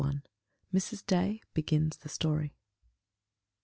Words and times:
MRS. 0.73 1.05
DAY 1.05 1.41
BEGINS 1.53 1.97
THE 1.97 2.09
STORY. 2.09 2.55